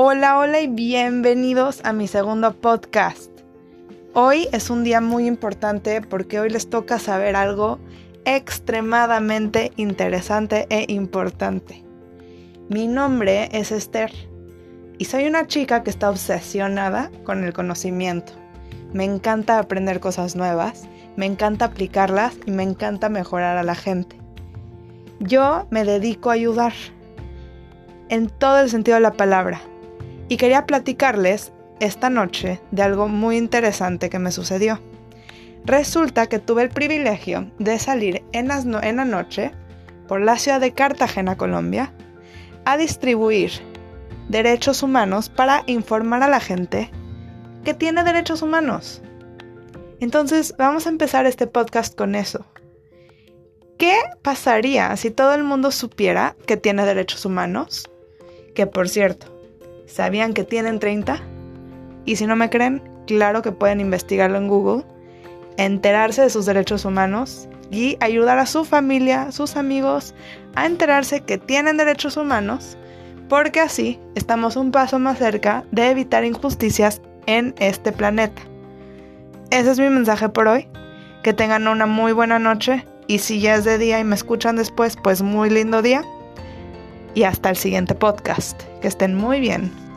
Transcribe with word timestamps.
Hola, 0.00 0.38
hola 0.38 0.60
y 0.60 0.68
bienvenidos 0.68 1.80
a 1.82 1.92
mi 1.92 2.06
segundo 2.06 2.54
podcast. 2.54 3.32
Hoy 4.14 4.46
es 4.52 4.70
un 4.70 4.84
día 4.84 5.00
muy 5.00 5.26
importante 5.26 6.00
porque 6.02 6.38
hoy 6.38 6.50
les 6.50 6.70
toca 6.70 7.00
saber 7.00 7.34
algo 7.34 7.80
extremadamente 8.24 9.72
interesante 9.74 10.68
e 10.70 10.84
importante. 10.86 11.84
Mi 12.68 12.86
nombre 12.86 13.48
es 13.50 13.72
Esther 13.72 14.12
y 14.98 15.06
soy 15.06 15.26
una 15.26 15.48
chica 15.48 15.82
que 15.82 15.90
está 15.90 16.10
obsesionada 16.10 17.10
con 17.24 17.42
el 17.42 17.52
conocimiento. 17.52 18.34
Me 18.92 19.02
encanta 19.02 19.58
aprender 19.58 19.98
cosas 19.98 20.36
nuevas, 20.36 20.86
me 21.16 21.26
encanta 21.26 21.64
aplicarlas 21.64 22.38
y 22.46 22.52
me 22.52 22.62
encanta 22.62 23.08
mejorar 23.08 23.56
a 23.56 23.64
la 23.64 23.74
gente. 23.74 24.16
Yo 25.18 25.66
me 25.70 25.82
dedico 25.82 26.30
a 26.30 26.34
ayudar 26.34 26.74
en 28.10 28.28
todo 28.28 28.60
el 28.60 28.70
sentido 28.70 28.94
de 28.94 29.00
la 29.00 29.14
palabra 29.14 29.60
y 30.28 30.36
quería 30.36 30.66
platicarles 30.66 31.52
esta 31.80 32.10
noche 32.10 32.60
de 32.70 32.82
algo 32.82 33.08
muy 33.08 33.36
interesante 33.36 34.10
que 34.10 34.18
me 34.18 34.32
sucedió. 34.32 34.80
Resulta 35.64 36.26
que 36.26 36.38
tuve 36.38 36.62
el 36.62 36.70
privilegio 36.70 37.50
de 37.58 37.78
salir 37.78 38.24
en, 38.32 38.48
la 38.48 39.04
noche 39.04 39.52
por 40.06 40.20
la 40.20 40.38
ciudad 40.38 40.60
de 40.60 40.72
Cartagena, 40.72 41.36
Colombia, 41.36 41.92
a 42.64 42.76
distribuir 42.76 43.52
derechos 44.28 44.82
humanos 44.82 45.28
para 45.28 45.64
informar 45.66 46.22
a 46.22 46.28
la 46.28 46.40
gente 46.40 46.90
que 47.64 47.74
tiene 47.74 48.04
derechos 48.04 48.42
humanos. 48.42 49.02
Entonces 50.00 50.54
vamos 50.58 50.86
a 50.86 50.90
empezar 50.90 51.26
este 51.26 51.46
podcast 51.46 51.96
con 51.96 52.14
eso. 52.14 52.46
¿Qué 53.78 53.96
pasaría 54.22 54.96
si 54.96 55.10
todo 55.10 55.34
el 55.34 55.44
mundo 55.44 55.70
supiera 55.70 56.36
que 56.46 56.56
tiene 56.56 56.84
derechos 56.84 57.24
humanos? 57.24 57.90
Que 58.54 58.66
por 58.66 58.88
cierto, 58.88 59.37
¿Sabían 59.88 60.34
que 60.34 60.44
tienen 60.44 60.78
30? 60.78 61.18
Y 62.04 62.16
si 62.16 62.26
no 62.26 62.36
me 62.36 62.50
creen, 62.50 62.82
claro 63.06 63.42
que 63.42 63.52
pueden 63.52 63.80
investigarlo 63.80 64.36
en 64.36 64.46
Google, 64.46 64.84
enterarse 65.56 66.22
de 66.22 66.30
sus 66.30 66.46
derechos 66.46 66.84
humanos 66.84 67.48
y 67.70 67.96
ayudar 68.00 68.38
a 68.38 68.46
su 68.46 68.64
familia, 68.64 69.32
sus 69.32 69.56
amigos, 69.56 70.14
a 70.54 70.66
enterarse 70.66 71.22
que 71.22 71.38
tienen 71.38 71.78
derechos 71.78 72.16
humanos, 72.16 72.76
porque 73.28 73.60
así 73.60 73.98
estamos 74.14 74.56
un 74.56 74.72
paso 74.72 74.98
más 74.98 75.18
cerca 75.18 75.64
de 75.72 75.90
evitar 75.90 76.24
injusticias 76.24 77.00
en 77.26 77.54
este 77.58 77.90
planeta. 77.90 78.42
Ese 79.50 79.70
es 79.70 79.80
mi 79.80 79.88
mensaje 79.88 80.28
por 80.28 80.48
hoy. 80.48 80.68
Que 81.22 81.32
tengan 81.32 81.66
una 81.66 81.86
muy 81.86 82.12
buena 82.12 82.38
noche 82.38 82.86
y 83.06 83.18
si 83.18 83.40
ya 83.40 83.56
es 83.56 83.64
de 83.64 83.76
día 83.76 83.98
y 83.98 84.04
me 84.04 84.14
escuchan 84.14 84.56
después, 84.56 84.96
pues 85.02 85.20
muy 85.22 85.50
lindo 85.50 85.82
día 85.82 86.04
y 87.14 87.24
hasta 87.24 87.50
el 87.50 87.56
siguiente 87.56 87.94
podcast. 87.94 88.67
Que 88.80 88.88
estén 88.88 89.14
muy 89.14 89.40
bien. 89.40 89.87